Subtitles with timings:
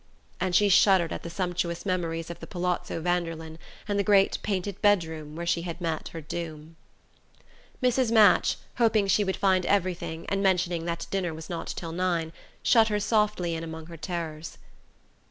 [0.39, 4.81] And she shuddered at the sumptuous memories of the Palazzo Vanderlyn, and the great painted
[4.81, 6.75] bedroom where she had met her doom.
[7.83, 8.11] Mrs.
[8.11, 12.33] Match, hoping she would find everything, and mentioning that dinner was not till nine,
[12.63, 14.57] shut her softly in among her terrors.